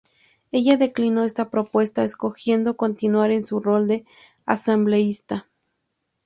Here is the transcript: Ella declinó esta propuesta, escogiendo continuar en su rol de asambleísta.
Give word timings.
Ella 0.51 0.77
declinó 0.77 1.23
esta 1.23 1.51
propuesta, 1.51 2.03
escogiendo 2.03 2.75
continuar 2.75 3.29
en 3.29 3.43
su 3.43 3.59
rol 3.59 3.87
de 3.87 4.03
asambleísta. 4.47 5.45